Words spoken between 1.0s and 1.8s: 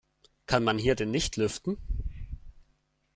nicht lüften?